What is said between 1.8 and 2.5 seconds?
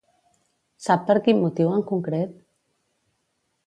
concret?